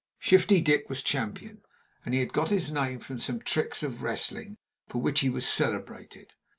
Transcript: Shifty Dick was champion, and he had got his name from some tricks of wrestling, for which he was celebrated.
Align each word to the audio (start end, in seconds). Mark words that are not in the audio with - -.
Shifty 0.17 0.61
Dick 0.61 0.89
was 0.89 1.03
champion, 1.03 1.61
and 2.03 2.15
he 2.15 2.21
had 2.21 2.33
got 2.33 2.49
his 2.49 2.71
name 2.71 2.97
from 2.97 3.19
some 3.19 3.39
tricks 3.39 3.83
of 3.83 4.01
wrestling, 4.01 4.57
for 4.87 4.99
which 4.99 5.19
he 5.19 5.29
was 5.29 5.47
celebrated. 5.47 6.33